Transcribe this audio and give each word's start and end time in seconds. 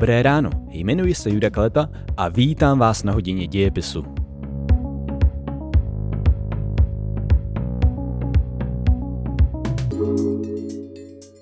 Dobré 0.00 0.22
ráno, 0.22 0.50
jmenuji 0.70 1.14
se 1.14 1.30
Juda 1.30 1.50
Kaleta 1.50 1.90
a 2.16 2.28
vítám 2.28 2.78
vás 2.78 3.02
na 3.02 3.12
hodině 3.12 3.46
dějepisu. 3.46 4.04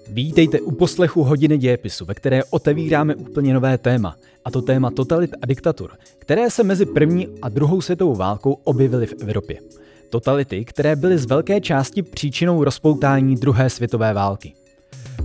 Vítejte 0.09 0.61
u 0.61 0.71
poslechu 0.71 1.25
hodiny 1.25 1.59
dějepisu, 1.59 2.05
ve 2.05 2.15
které 2.15 2.45
otevíráme 2.45 3.15
úplně 3.15 3.55
nové 3.55 3.79
téma, 3.79 4.17
a 4.45 4.51
to 4.51 4.63
téma 4.63 4.91
totalit 4.91 5.31
a 5.43 5.47
diktatur, 5.47 5.91
které 6.19 6.51
se 6.51 6.63
mezi 6.63 6.87
první 6.87 7.29
a 7.43 7.49
druhou 7.49 7.81
světovou 7.81 8.15
válkou 8.15 8.53
objevily 8.53 9.07
v 9.07 9.15
Evropě. 9.23 9.59
Totality, 10.11 10.65
které 10.65 10.97
byly 10.97 11.19
z 11.19 11.27
velké 11.27 11.61
části 11.61 12.03
příčinou 12.03 12.65
rozpoutání 12.65 13.35
druhé 13.35 13.71
světové 13.71 14.15
války. 14.15 14.55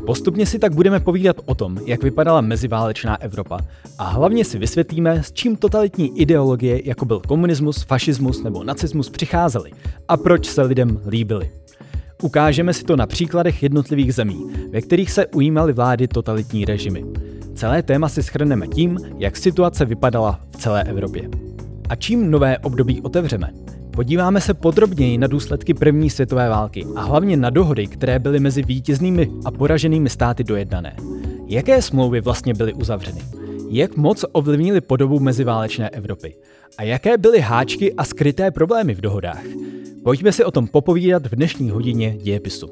Postupně 0.06 0.46
si 0.46 0.60
tak 0.60 0.74
budeme 0.74 1.00
povídat 1.00 1.36
o 1.46 1.56
tom, 1.56 1.78
jak 1.86 2.04
vypadala 2.04 2.42
meziválečná 2.42 3.22
Evropa 3.22 3.60
a 3.98 4.04
hlavně 4.04 4.46
si 4.46 4.58
vysvětlíme, 4.58 5.24
s 5.24 5.32
čím 5.32 5.56
totalitní 5.56 6.20
ideologie, 6.20 6.88
jako 6.88 7.06
byl 7.06 7.20
komunismus, 7.28 7.84
fašismus 7.84 8.44
nebo 8.44 8.64
nacismus, 8.64 9.10
přicházely 9.10 9.72
a 10.08 10.18
proč 10.18 10.46
se 10.46 10.62
lidem 10.62 11.02
líbily. 11.08 11.52
Ukážeme 12.22 12.74
si 12.74 12.84
to 12.84 12.96
na 12.96 13.06
příkladech 13.06 13.64
jednotlivých 13.64 14.14
zemí, 14.14 14.46
ve 14.72 14.82
kterých 14.82 15.12
se 15.12 15.28
ujímaly 15.28 15.74
vlády 15.74 16.08
totalitní 16.08 16.66
režimy. 16.66 17.06
Celé 17.56 17.84
téma 17.84 18.10
si 18.10 18.24
schrneme 18.24 18.68
tím, 18.68 18.98
jak 19.18 19.38
situace 19.38 19.86
vypadala 19.86 20.40
v 20.52 20.58
celé 20.58 20.84
Evropě. 20.84 21.30
A 21.90 21.96
čím 21.96 22.32
nové 22.32 22.58
období 22.58 23.02
otevřeme? 23.02 23.63
Podíváme 23.96 24.42
se 24.42 24.54
podrobněji 24.54 25.18
na 25.18 25.28
důsledky 25.28 25.74
první 25.74 26.10
světové 26.10 26.50
války 26.50 26.86
a 26.96 27.02
hlavně 27.02 27.38
na 27.38 27.50
dohody, 27.50 27.88
které 27.88 28.20
byly 28.20 28.40
mezi 28.40 28.64
vítěznými 28.64 29.32
a 29.46 29.52
poraženými 29.52 30.10
státy 30.10 30.44
dojednané. 30.44 30.96
Jaké 31.48 31.82
smlouvy 31.82 32.22
vlastně 32.22 32.54
byly 32.54 32.74
uzavřeny? 32.74 33.22
Jak 33.70 33.98
moc 33.98 34.26
ovlivnili 34.32 34.82
podobu 34.82 35.20
meziválečné 35.20 35.90
Evropy? 35.90 36.36
A 36.78 36.84
jaké 36.84 37.18
byly 37.18 37.40
háčky 37.40 37.94
a 37.94 38.04
skryté 38.04 38.52
problémy 38.52 38.94
v 38.94 39.02
dohodách? 39.02 39.44
Pojďme 40.04 40.32
si 40.32 40.44
o 40.44 40.52
tom 40.52 40.68
popovídat 40.68 41.28
v 41.28 41.36
dnešní 41.36 41.70
hodině 41.70 42.18
dějepisu. 42.22 42.70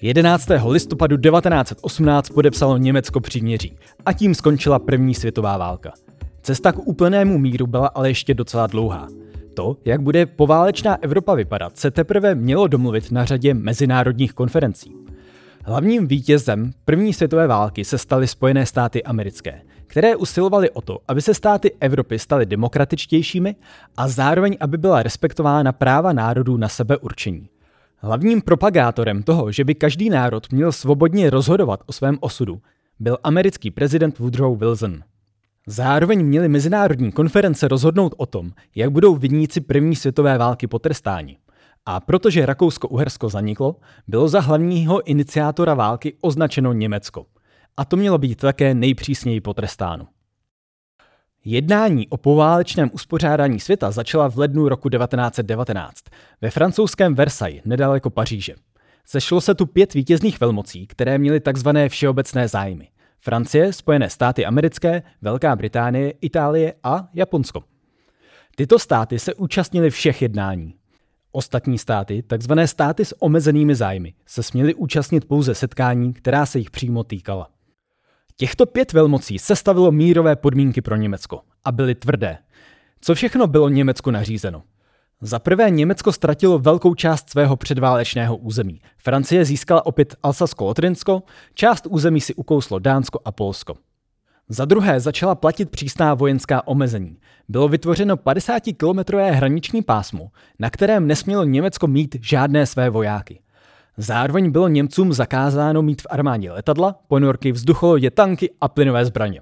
11. 0.00 0.48
listopadu 0.68 1.16
1918 1.16 2.28
podepsalo 2.28 2.76
Německo 2.76 3.20
příměří 3.20 3.76
a 4.06 4.12
tím 4.12 4.34
skončila 4.34 4.78
první 4.78 5.14
světová 5.14 5.56
válka. 5.56 5.92
Cesta 6.42 6.72
k 6.72 6.86
úplnému 6.86 7.38
míru 7.38 7.66
byla 7.66 7.86
ale 7.86 8.10
ještě 8.10 8.34
docela 8.34 8.66
dlouhá. 8.66 9.08
To, 9.54 9.76
jak 9.84 10.00
bude 10.02 10.26
poválečná 10.26 11.02
Evropa 11.02 11.34
vypadat, 11.34 11.78
se 11.78 11.90
teprve 11.90 12.34
mělo 12.34 12.66
domluvit 12.66 13.12
na 13.12 13.24
řadě 13.24 13.54
mezinárodních 13.54 14.32
konferencí. 14.32 14.92
Hlavním 15.64 16.06
vítězem 16.06 16.72
první 16.84 17.12
světové 17.12 17.46
války 17.46 17.84
se 17.84 17.98
staly 17.98 18.26
Spojené 18.26 18.66
státy 18.66 19.02
americké, 19.02 19.62
které 19.86 20.16
usilovaly 20.16 20.70
o 20.70 20.80
to, 20.80 20.98
aby 21.08 21.22
se 21.22 21.34
státy 21.34 21.72
Evropy 21.80 22.18
staly 22.18 22.46
demokratičtějšími 22.46 23.56
a 23.96 24.08
zároveň, 24.08 24.56
aby 24.60 24.78
byla 24.78 25.02
respektována 25.02 25.72
práva 25.72 26.12
národů 26.12 26.56
na 26.56 26.68
sebeurčení. 26.68 27.48
Hlavním 28.00 28.42
propagátorem 28.42 29.22
toho, 29.22 29.52
že 29.52 29.64
by 29.64 29.74
každý 29.74 30.10
národ 30.10 30.52
měl 30.52 30.72
svobodně 30.72 31.30
rozhodovat 31.30 31.80
o 31.86 31.92
svém 31.92 32.18
osudu, 32.20 32.62
byl 33.00 33.18
americký 33.24 33.70
prezident 33.70 34.18
Woodrow 34.18 34.58
Wilson. 34.58 35.00
Zároveň 35.66 36.24
měly 36.24 36.48
mezinárodní 36.48 37.12
konference 37.12 37.68
rozhodnout 37.68 38.14
o 38.16 38.26
tom, 38.26 38.50
jak 38.74 38.90
budou 38.90 39.14
viníci 39.14 39.60
první 39.60 39.96
světové 39.96 40.38
války 40.38 40.66
potrestáni. 40.66 41.36
A 41.86 42.00
protože 42.00 42.46
Rakousko-Uhersko 42.46 43.28
zaniklo, 43.28 43.76
bylo 44.08 44.28
za 44.28 44.40
hlavního 44.40 45.10
iniciátora 45.10 45.74
války 45.74 46.14
označeno 46.20 46.72
Německo. 46.72 47.26
A 47.76 47.84
to 47.84 47.96
mělo 47.96 48.18
být 48.18 48.38
také 48.38 48.74
nejpřísněji 48.74 49.40
potrestáno. 49.40 50.06
Jednání 51.50 52.08
o 52.08 52.16
poválečném 52.16 52.90
uspořádání 52.92 53.60
světa 53.60 53.90
začala 53.90 54.30
v 54.30 54.38
lednu 54.38 54.68
roku 54.68 54.88
1919 54.88 56.04
ve 56.40 56.50
francouzském 56.50 57.14
Versailles 57.14 57.62
nedaleko 57.64 58.10
Paříže. 58.10 58.54
Sešlo 59.04 59.40
se 59.40 59.54
tu 59.54 59.66
pět 59.66 59.94
vítězných 59.94 60.40
velmocí, 60.40 60.86
které 60.86 61.18
měly 61.18 61.40
takzvané 61.40 61.88
všeobecné 61.88 62.48
zájmy. 62.48 62.88
Francie, 63.20 63.72
Spojené 63.72 64.10
státy 64.10 64.46
americké, 64.46 65.02
Velká 65.22 65.56
Británie, 65.56 66.10
Itálie 66.20 66.74
a 66.82 67.08
Japonsko. 67.14 67.62
Tyto 68.56 68.78
státy 68.78 69.18
se 69.18 69.34
účastnily 69.34 69.90
všech 69.90 70.22
jednání. 70.22 70.74
Ostatní 71.32 71.78
státy, 71.78 72.22
takzvané 72.22 72.68
státy 72.68 73.04
s 73.04 73.22
omezenými 73.22 73.74
zájmy, 73.74 74.14
se 74.26 74.42
směly 74.42 74.74
účastnit 74.74 75.24
pouze 75.24 75.54
setkání, 75.54 76.12
která 76.12 76.46
se 76.46 76.58
jich 76.58 76.70
přímo 76.70 77.04
týkala. 77.04 77.48
Těchto 78.40 78.66
pět 78.66 78.92
velmocí 78.92 79.38
sestavilo 79.38 79.92
mírové 79.92 80.36
podmínky 80.36 80.80
pro 80.80 80.96
Německo 80.96 81.40
a 81.64 81.72
byly 81.72 81.94
tvrdé. 81.94 82.38
Co 83.00 83.14
všechno 83.14 83.46
bylo 83.46 83.68
Německu 83.68 84.10
nařízeno? 84.10 84.62
Za 85.20 85.38
prvé 85.38 85.70
Německo 85.70 86.12
ztratilo 86.12 86.58
velkou 86.58 86.94
část 86.94 87.30
svého 87.30 87.56
předválečného 87.56 88.36
území. 88.36 88.80
Francie 88.98 89.44
získala 89.44 89.86
opět 89.86 90.16
Alsasko-Lotrinsko, 90.22 91.22
část 91.54 91.86
území 91.90 92.20
si 92.20 92.34
ukouslo 92.34 92.78
Dánsko 92.78 93.20
a 93.24 93.32
Polsko. 93.32 93.74
Za 94.48 94.64
druhé 94.64 95.00
začala 95.00 95.34
platit 95.34 95.70
přísná 95.70 96.14
vojenská 96.14 96.66
omezení. 96.66 97.16
Bylo 97.48 97.68
vytvořeno 97.68 98.16
50-kilometrové 98.16 99.30
hraniční 99.30 99.82
pásmo, 99.82 100.30
na 100.58 100.70
kterém 100.70 101.06
nesmělo 101.06 101.44
Německo 101.44 101.86
mít 101.86 102.16
žádné 102.20 102.66
své 102.66 102.90
vojáky. 102.90 103.40
Zároveň 104.00 104.50
bylo 104.50 104.68
Němcům 104.68 105.12
zakázáno 105.12 105.82
mít 105.82 106.02
v 106.02 106.06
armádě 106.10 106.52
letadla, 106.52 107.00
ponorky, 107.08 107.52
vzducholodě, 107.52 108.10
tanky 108.10 108.50
a 108.60 108.68
plynové 108.68 109.04
zbraně. 109.04 109.40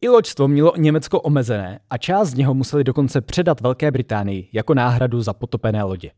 I 0.00 0.08
loďstvo 0.08 0.48
mělo 0.48 0.72
Německo 0.76 1.20
omezené 1.20 1.80
a 1.90 1.98
část 1.98 2.28
z 2.28 2.34
něho 2.34 2.54
museli 2.54 2.84
dokonce 2.84 3.20
předat 3.20 3.60
Velké 3.60 3.90
Británii 3.90 4.48
jako 4.52 4.74
náhradu 4.74 5.22
za 5.22 5.32
potopené 5.32 5.82
lodě. 5.82 6.10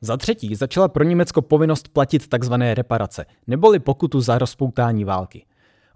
Za 0.00 0.16
třetí 0.16 0.54
začala 0.54 0.88
pro 0.88 1.04
Německo 1.04 1.42
povinnost 1.42 1.88
platit 1.88 2.28
tzv. 2.28 2.52
reparace, 2.74 3.26
neboli 3.46 3.78
pokutu 3.78 4.20
za 4.20 4.38
rozpoutání 4.38 5.04
války. 5.04 5.46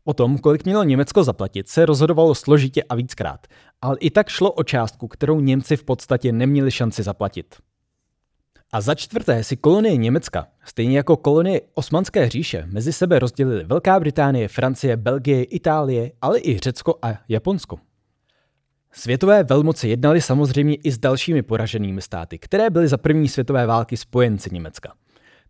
O 0.05 0.15
tom, 0.15 0.39
kolik 0.39 0.65
mělo 0.65 0.83
Německo 0.83 1.25
zaplatit, 1.25 1.69
se 1.69 1.87
rozhodovalo 1.87 2.35
složitě 2.35 2.83
a 2.83 2.95
víckrát, 2.95 3.47
ale 3.83 3.97
i 4.01 4.11
tak 4.11 4.29
šlo 4.29 4.53
o 4.53 4.65
částku, 4.65 5.09
kterou 5.09 5.41
Němci 5.41 5.77
v 5.77 5.85
podstatě 5.85 6.33
neměli 6.33 6.71
šanci 6.71 7.03
zaplatit. 7.03 7.57
A 8.73 8.81
za 8.81 8.95
čtvrté 8.95 9.45
si 9.45 9.57
kolonie 9.57 9.97
Německa, 9.97 10.47
stejně 10.65 10.97
jako 10.97 11.17
kolonie 11.17 11.61
Osmanské 11.75 12.29
říše, 12.29 12.65
mezi 12.67 12.93
sebe 12.93 13.19
rozdělily 13.19 13.65
Velká 13.65 14.01
Británie, 14.01 14.49
Francie, 14.49 14.97
Belgie, 14.97 15.45
Itálie, 15.45 16.13
ale 16.21 16.39
i 16.39 16.59
Řecko 16.59 16.99
a 17.03 17.09
Japonsko. 17.29 17.79
Světové 18.93 19.45
velmoci 19.45 19.89
jednali 19.89 20.21
samozřejmě 20.21 20.75
i 20.75 20.93
s 20.93 20.99
dalšími 20.99 21.43
poraženými 21.43 22.03
státy, 22.03 22.39
které 22.39 22.71
byly 22.71 22.89
za 22.89 22.97
první 22.97 23.29
světové 23.29 23.67
války 23.67 23.97
spojenci 23.97 24.51
Německa. 24.53 24.93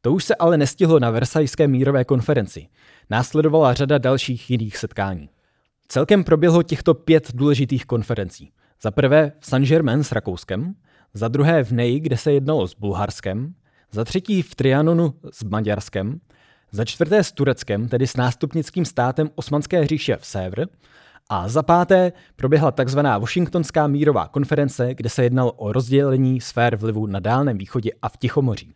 To 0.01 0.13
už 0.13 0.25
se 0.25 0.35
ale 0.35 0.59
nestihlo 0.59 0.99
na 0.99 1.11
Versajské 1.11 1.69
mírové 1.69 2.05
konferenci. 2.05 2.67
Následovala 3.11 3.75
řada 3.75 3.99
dalších 3.99 4.51
jiných 4.51 4.77
setkání. 4.77 5.29
Celkem 5.89 6.25
proběhlo 6.25 6.63
těchto 6.63 6.95
pět 6.95 7.31
důležitých 7.35 7.87
konferencí. 7.87 8.53
Za 8.83 8.91
prvé 8.91 9.33
v 9.41 9.47
Saint-Germain 9.47 10.03
s 10.03 10.13
Rakouskem, 10.13 10.75
za 11.15 11.29
druhé 11.29 11.65
v 11.65 11.73
Neji, 11.73 12.01
kde 12.01 12.17
se 12.17 12.33
jednalo 12.33 12.69
s 12.69 12.75
Bulharskem, 12.75 13.55
za 13.93 14.05
třetí 14.05 14.43
v 14.43 14.55
Trianonu 14.55 15.15
s 15.33 15.43
Maďarskem, 15.43 16.21
za 16.73 16.85
čtvrté 16.85 17.25
s 17.25 17.33
Tureckem, 17.33 17.89
tedy 17.89 18.07
s 18.07 18.17
nástupnickým 18.17 18.85
státem 18.85 19.31
Osmanské 19.35 19.87
říše 19.87 20.17
v 20.17 20.27
Sévr, 20.27 20.67
a 21.33 21.49
za 21.49 21.63
páté 21.63 22.13
proběhla 22.37 22.71
tzv. 22.71 22.99
Washingtonská 22.99 23.87
mírová 23.87 24.29
konference, 24.29 24.95
kde 24.95 25.09
se 25.09 25.23
jednalo 25.23 25.53
o 25.53 25.73
rozdělení 25.73 26.41
sfér 26.41 26.77
vlivu 26.77 27.07
na 27.07 27.21
Dálném 27.21 27.59
východě 27.59 27.91
a 28.03 28.09
v 28.09 28.17
Tichomoří. 28.17 28.75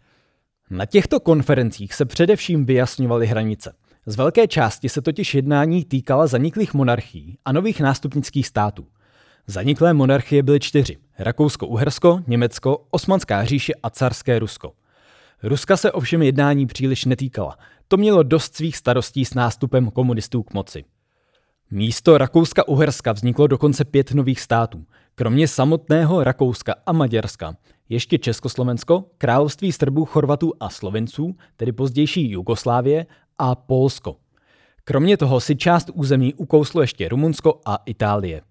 Na 0.71 0.87
těchto 0.87 1.21
konferencích 1.21 1.95
se 1.95 2.05
především 2.05 2.65
vyjasňovaly 2.65 3.27
hranice. 3.27 3.73
Z 4.07 4.17
velké 4.17 4.49
části 4.49 4.89
se 4.89 5.03
totiž 5.03 5.35
jednání 5.35 5.85
týkala 5.85 6.27
zaniklých 6.27 6.75
monarchií 6.75 7.39
a 7.45 7.53
nových 7.53 7.81
nástupnických 7.81 8.47
států. 8.47 8.87
Zaniklé 9.47 9.95
monarchie 9.95 10.43
byly 10.43 10.61
čtyři. 10.61 10.97
Rakousko-Uhersko, 11.19 12.23
Německo, 12.27 12.87
Osmanská 12.91 13.45
říše 13.45 13.73
a 13.83 13.91
carské 13.91 14.39
Rusko. 14.39 14.73
Ruska 15.43 15.77
se 15.77 15.93
ovšem 15.93 16.23
jednání 16.23 16.67
příliš 16.67 17.05
netýkala. 17.05 17.59
To 17.89 17.97
mělo 17.97 18.23
dost 18.23 18.55
svých 18.55 18.77
starostí 18.77 19.25
s 19.25 19.35
nástupem 19.35 19.91
komunistů 19.91 20.43
k 20.43 20.55
moci. 20.55 20.85
Místo 21.71 22.19
Rakouska-Uherska 22.19 23.13
vzniklo 23.13 23.47
dokonce 23.47 23.85
pět 23.85 24.13
nových 24.13 24.41
států. 24.41 24.85
Kromě 25.15 25.49
samotného 25.49 26.25
Rakouska 26.25 26.75
a 26.87 26.93
Maďarska 26.93 27.57
ještě 27.89 28.19
Československo, 28.19 29.05
království 29.19 29.73
Srbů, 29.73 30.05
Chorvatů 30.05 30.53
a 30.61 30.71
Slovenců, 30.71 31.37
tedy 31.57 31.73
pozdější 31.73 32.31
Jugoslávie 32.31 33.07
a 33.39 33.55
Polsko. 33.55 34.17
Kromě 34.85 35.17
toho 35.17 35.41
si 35.41 35.57
část 35.57 35.91
území 35.95 36.35
ukouslo 36.35 36.81
ještě 36.81 37.09
Rumunsko 37.09 37.61
a 37.65 37.79
Itálie. 37.87 38.43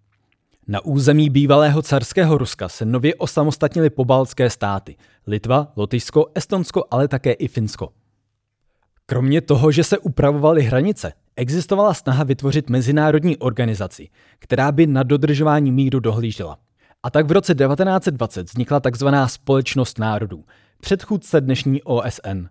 Na 0.67 0.85
území 0.85 1.29
bývalého 1.29 1.81
carského 1.81 2.37
Ruska 2.37 2.69
se 2.69 2.85
nově 2.85 3.15
osamostatnily 3.15 3.89
pobaltské 3.89 4.49
státy 4.49 4.95
Litva, 5.27 5.71
Lotyšsko, 5.75 6.25
Estonsko, 6.35 6.83
ale 6.91 7.07
také 7.07 7.31
i 7.31 7.47
Finsko. 7.47 7.89
Kromě 9.05 9.41
toho, 9.41 9.71
že 9.71 9.83
se 9.83 9.97
upravovaly 9.97 10.63
hranice, 10.63 11.13
existovala 11.35 11.93
snaha 11.93 12.23
vytvořit 12.23 12.69
mezinárodní 12.69 13.37
organizaci, 13.37 14.09
která 14.39 14.71
by 14.71 14.87
na 14.87 15.03
dodržování 15.03 15.71
míru 15.71 15.99
dohlížela. 15.99 16.57
A 17.03 17.09
tak 17.09 17.27
v 17.27 17.31
roce 17.31 17.55
1920 17.55 18.49
vznikla 18.49 18.79
tzv. 18.79 19.07
Společnost 19.25 19.99
národů, 19.99 20.43
předchůdce 20.81 21.41
dnešní 21.41 21.83
OSN. 21.83 22.45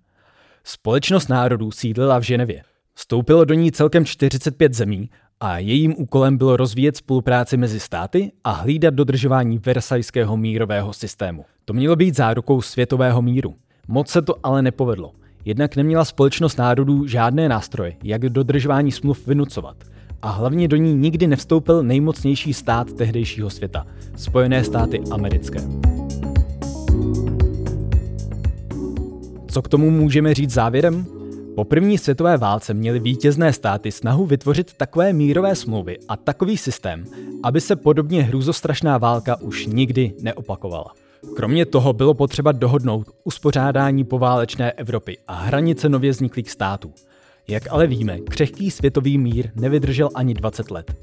Společnost 0.65 1.29
národů 1.29 1.71
sídlila 1.71 2.19
v 2.19 2.23
Ženevě. 2.23 2.63
Vstoupilo 2.95 3.45
do 3.45 3.55
ní 3.55 3.73
celkem 3.73 4.05
45 4.05 4.75
zemí 4.75 5.11
a 5.45 5.59
jejím 5.59 5.95
úkolem 5.99 6.37
bylo 6.37 6.57
rozvíjet 6.57 6.97
spolupráci 6.97 7.57
mezi 7.57 7.81
státy 7.81 8.33
a 8.45 8.51
hlídat 8.51 8.95
dodržování 8.95 9.59
Versajského 9.59 10.37
mírového 10.37 10.93
systému. 10.93 11.45
To 11.65 11.73
mělo 11.73 11.97
být 11.97 12.17
zárukou 12.17 12.63
světového 12.63 13.23
míru. 13.23 13.55
Moc 13.89 14.09
se 14.09 14.23
to 14.23 14.35
ale 14.43 14.63
nepovedlo. 14.63 15.13
Jednak 15.45 15.77
neměla 15.77 16.05
společnost 16.05 16.57
národů 16.57 17.07
žádné 17.07 17.49
nástroje, 17.49 17.97
jak 18.05 18.29
dodržování 18.29 18.93
smluv 18.93 19.27
vynucovat. 19.27 19.77
A 20.23 20.31
hlavně 20.31 20.69
do 20.69 20.77
ní 20.77 20.95
nikdy 20.95 21.27
nevstoupil 21.27 21.83
nejmocnější 21.83 22.55
stát 22.55 22.93
tehdejšího 22.93 23.51
světa, 23.51 23.87
Spojené 24.17 24.65
státy 24.65 25.01
americké. 25.11 25.61
Co 29.47 29.63
k 29.63 29.69
tomu 29.69 29.91
můžeme 29.91 30.35
říct 30.35 30.51
závěrem? 30.51 31.22
Po 31.55 31.65
první 31.65 31.99
světové 31.99 32.37
válce 32.37 32.75
měly 32.75 32.99
vítězné 32.99 33.53
státy 33.53 33.93
snahu 33.93 34.27
vytvořit 34.27 34.73
takové 34.77 35.13
mírové 35.13 35.55
smlouvy 35.55 35.99
a 36.09 36.17
takový 36.17 36.57
systém, 36.57 37.05
aby 37.43 37.61
se 37.61 37.77
podobně 37.77 38.23
hrůzostrašná 38.23 38.99
válka 38.99 39.41
už 39.41 39.67
nikdy 39.67 40.13
neopakovala. 40.21 40.93
Kromě 41.37 41.67
toho 41.67 41.93
bylo 41.93 42.15
potřeba 42.15 42.53
dohodnout 42.53 43.07
uspořádání 43.25 44.05
poválečné 44.05 44.73
Evropy 44.73 45.19
a 45.29 45.35
hranice 45.35 45.89
nově 45.89 46.11
vzniklých 46.11 46.51
států. 46.51 46.93
Jak 47.49 47.63
ale 47.71 47.87
víme, 47.87 48.19
křehký 48.19 48.71
světový 48.71 49.19
mír 49.19 49.51
nevydržel 49.55 50.09
ani 50.15 50.35
20 50.35 50.71
let. 50.71 50.95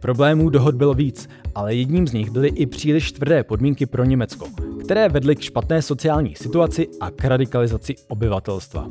Problémů 0.00 0.50
dohod 0.50 0.74
bylo 0.74 0.94
víc, 0.94 1.28
ale 1.54 1.74
jedním 1.74 2.06
z 2.06 2.12
nich 2.12 2.30
byly 2.30 2.48
i 2.48 2.66
příliš 2.66 3.12
tvrdé 3.12 3.44
podmínky 3.44 3.86
pro 3.86 4.04
Německo, 4.04 4.46
které 4.84 5.08
vedly 5.08 5.36
k 5.36 5.40
špatné 5.40 5.82
sociální 5.82 6.34
situaci 6.34 6.88
a 7.00 7.10
k 7.10 7.24
radikalizaci 7.24 7.94
obyvatelstva. 8.08 8.88